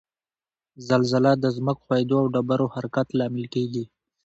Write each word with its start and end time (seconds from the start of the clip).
زلزله 0.87 1.31
د 1.43 1.45
ځمک 1.55 1.77
ښویدو 1.85 2.15
او 2.21 2.27
ډبرو 2.33 2.67
حرکت 2.75 3.07
لامل 3.17 3.45
کیږي 3.53 3.83